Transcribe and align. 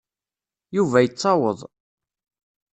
Yuba 0.75 0.97
yettaweḍ. 1.03 1.59